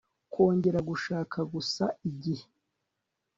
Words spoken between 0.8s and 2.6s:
gushaka gusa igihe